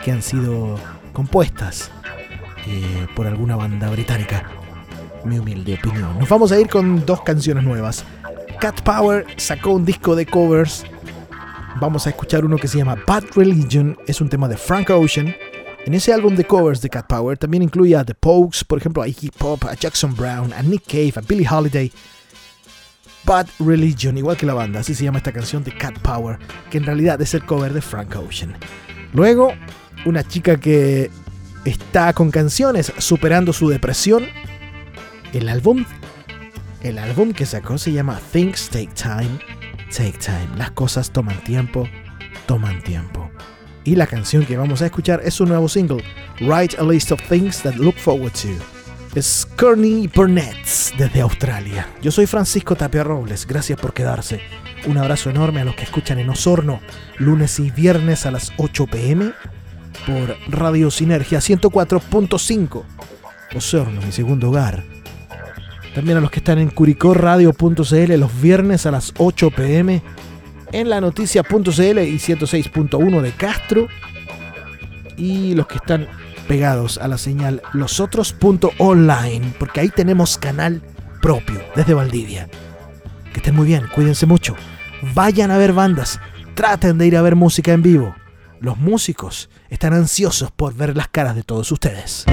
que 0.05 0.13
han 0.13 0.23
sido 0.23 0.79
compuestas 1.13 1.91
eh, 2.67 3.07
por 3.15 3.27
alguna 3.27 3.57
banda 3.57 3.91
británica. 3.91 4.51
Mi 5.25 5.39
humilde 5.39 5.75
opinión. 5.75 6.19
Nos 6.19 6.29
vamos 6.29 6.53
a 6.53 6.61
ir 6.61 6.69
con 6.69 7.05
dos 7.07 7.23
canciones 7.23 7.65
nuevas. 7.65 8.05
Cat 8.61 8.81
Power 8.83 9.27
sacó 9.37 9.73
un 9.73 9.85
disco 9.85 10.15
de 10.17 10.27
covers. 10.27 10.85
Vamos 11.81 12.07
a 12.07 12.11
escuchar 12.11 12.45
uno 12.45 12.57
que 12.59 12.69
se 12.69 12.79
llama 12.79 12.97
Bad 13.07 13.25
Religion. 13.35 13.97
Es 14.07 14.21
un 14.21 14.29
tema 14.29 14.49
de 14.49 14.57
Frank 14.57 14.91
Ocean. 14.91 15.35
En 15.85 15.95
ese 15.95 16.13
álbum 16.13 16.37
de 16.37 16.45
covers 16.45 16.81
de 16.81 16.89
Cat 16.89 17.07
Power 17.09 17.37
también 17.37 17.63
incluye 17.63 17.97
a 17.97 18.05
The 18.05 18.15
Pokes, 18.15 18.65
por 18.65 18.79
ejemplo 18.79 19.03
a 19.03 19.09
Iggy 19.09 19.31
Pop, 19.31 19.65
a 19.65 19.75
Jackson 19.75 20.15
Brown, 20.15 20.53
a 20.53 20.63
Nick 20.63 20.85
Cave, 20.87 21.13
a 21.17 21.21
Billie 21.21 21.49
Holiday. 21.49 21.91
Bad 23.25 23.49
Religion, 23.59 24.17
igual 24.17 24.37
que 24.37 24.47
la 24.47 24.55
banda, 24.55 24.81
así 24.81 24.95
se 24.95 25.05
llama 25.05 25.19
esta 25.19 25.33
canción 25.33 25.63
de 25.65 25.77
Cat 25.77 25.99
Power, 25.99 26.39
que 26.71 26.79
en 26.79 26.85
realidad 26.85 27.21
es 27.21 27.35
el 27.35 27.45
cover 27.45 27.73
de 27.73 27.81
Frank 27.81 28.15
Ocean. 28.17 28.55
Luego, 29.13 29.53
una 30.05 30.27
chica 30.27 30.57
que 30.57 31.11
está 31.65 32.13
con 32.13 32.31
canciones 32.31 32.93
superando 32.99 33.53
su 33.53 33.69
depresión. 33.69 34.27
El 35.33 35.49
álbum, 35.49 35.85
el 36.83 36.99
álbum 36.99 37.33
que 37.33 37.47
sacó 37.47 37.79
se 37.79 37.93
llama 37.93 38.21
Things 38.33 38.69
Take 38.69 38.91
Time, 38.95 39.39
Take 39.95 40.19
Time. 40.19 40.57
Las 40.57 40.73
cosas 40.73 41.11
toman 41.11 41.43
tiempo, 41.45 41.89
toman 42.47 42.83
tiempo. 42.83 43.31
Y 43.85 43.97
la 43.97 44.07
canción 44.07 44.45
que 44.45 44.57
vamos 44.57 44.83
a 44.83 44.87
escuchar 44.87 45.21
es 45.25 45.35
su 45.35 45.47
nuevo 45.47 45.69
single, 45.69 46.05
Write 46.41 46.77
a 46.79 46.85
List 46.85 47.11
of 47.13 47.21
Things 47.29 47.63
That 47.63 47.75
Look 47.75 47.97
Forward 47.97 48.33
to. 48.33 48.49
Es 49.15 49.47
Kearney 49.57 50.09
Burnett 50.09 50.57
desde 50.97 51.21
Australia. 51.21 51.87
Yo 52.01 52.11
soy 52.11 52.27
Francisco 52.27 52.77
Tapia 52.77 53.05
Robles, 53.05 53.47
gracias 53.47 53.79
por 53.79 53.93
quedarse. 53.93 54.41
Un 54.87 54.99
abrazo 54.99 55.31
enorme 55.31 55.61
a 55.61 55.65
los 55.65 55.75
que 55.75 55.83
escuchan 55.85 56.19
en 56.19 56.31
Osorno, 56.31 56.81
lunes 57.19 57.59
y 57.61 57.71
viernes 57.71 58.25
a 58.25 58.31
las 58.31 58.53
8 58.57 58.87
pm 58.87 59.33
por 60.07 60.37
Radio 60.49 60.91
Sinergia 60.91 61.39
104.5. 61.39 62.83
Osorno, 63.55 64.01
mi 64.01 64.13
segundo 64.13 64.49
hogar. 64.49 64.85
También 65.95 66.19
a 66.19 66.21
los 66.21 66.31
que 66.31 66.39
están 66.39 66.59
en 66.59 66.71
curicorradio.cl 66.71 68.19
los 68.19 68.41
viernes 68.41 68.87
a 68.87 68.91
las 68.91 69.13
8 69.19 69.51
pm. 69.51 70.03
En 70.73 70.89
la 70.89 71.01
noticia.cl 71.01 71.99
y 71.99 72.19
106.1 72.19 73.21
de 73.21 73.33
Castro. 73.33 73.89
Y 75.17 75.55
los 75.55 75.67
que 75.67 75.77
están 75.77 76.09
pegados 76.49 76.99
a 76.99 77.09
la 77.09 77.19
señal 77.19 77.63
losotros.online, 77.73 79.55
porque 79.59 79.81
ahí 79.81 79.89
tenemos 79.89 80.39
canal 80.39 80.83
propio 81.21 81.61
desde 81.77 81.95
Valdivia. 81.95 82.49
Que 83.33 83.39
estén 83.39 83.55
muy 83.55 83.67
bien, 83.67 83.85
cuídense 83.95 84.27
mucho. 84.27 84.57
Vayan 85.15 85.51
a 85.51 85.59
ver 85.59 85.73
bandas, 85.73 86.21
traten 86.55 86.99
de 86.99 87.07
ir 87.07 87.17
a 87.17 87.23
ver 87.23 87.37
música 87.37 87.73
en 87.73 87.83
vivo. 87.83 88.15
Los 88.61 88.79
músicos 88.79 89.51
están 89.73 89.95
ansiosos 89.95 90.51
por 90.51 90.75
ver 90.75 90.95
las 90.95 91.09
caras 91.09 91.35
de 91.35 91.43
todos 91.43 91.73
ustedes. 91.73 92.27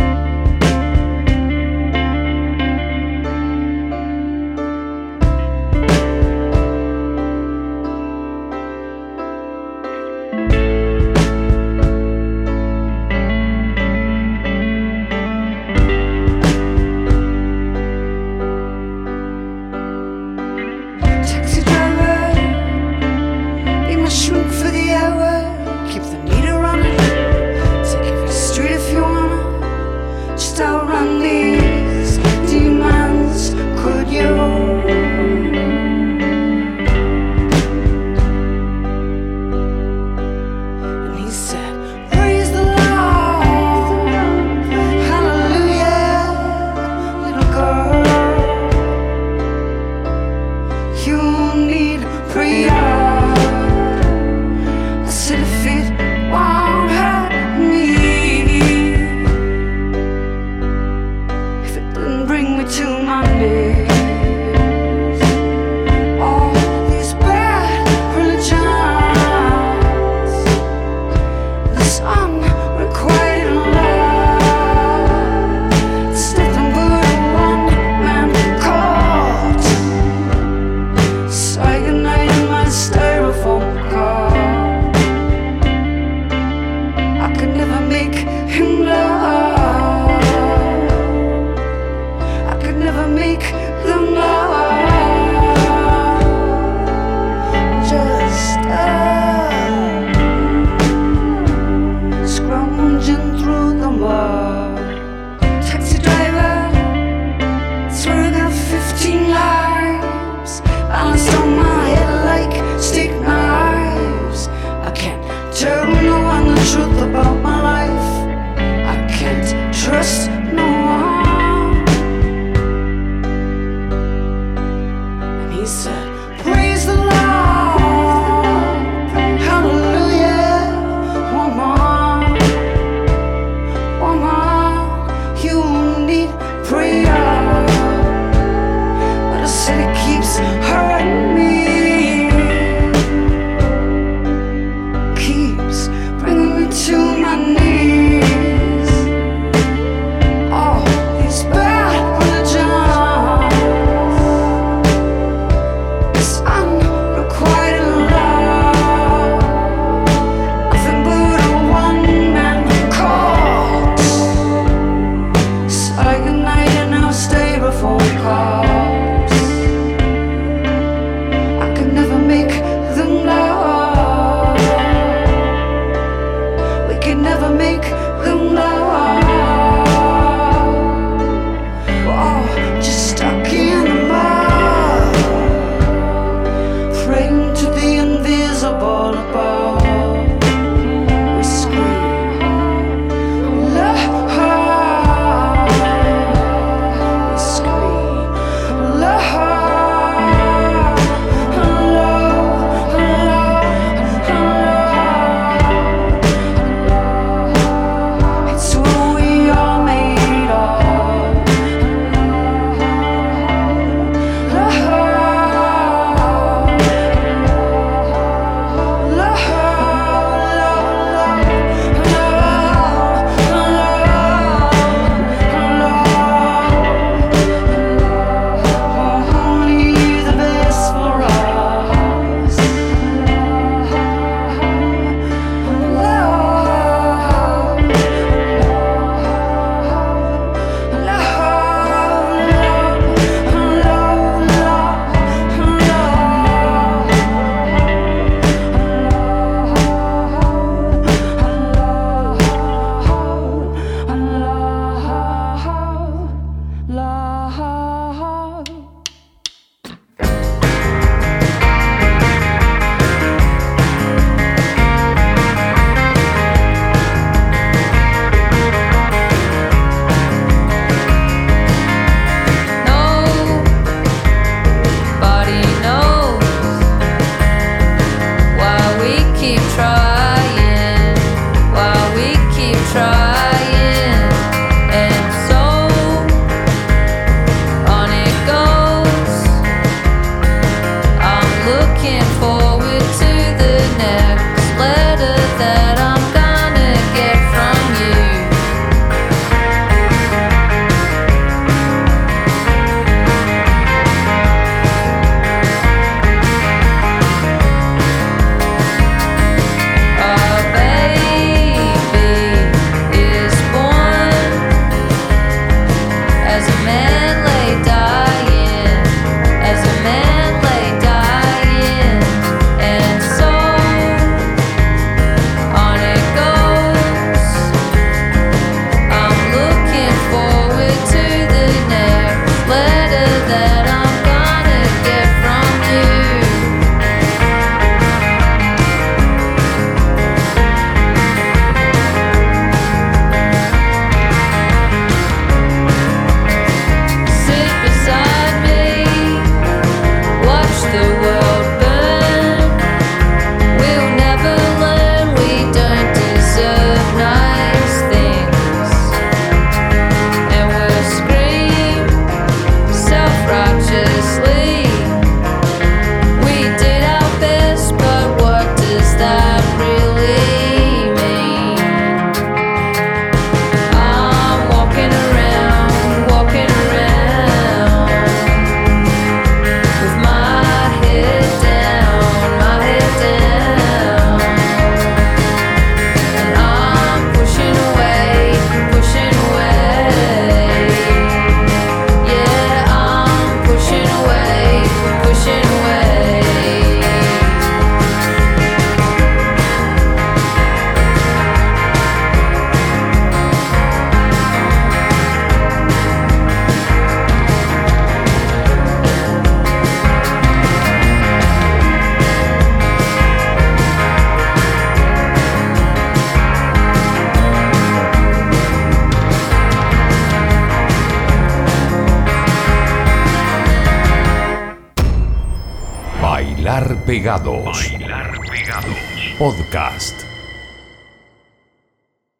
Bailar 427.30 428.40
Pegados. 428.50 429.36
Podcast. 429.38 429.89